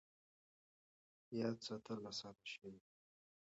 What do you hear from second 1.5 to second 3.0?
ساتل اسانه شوي دي.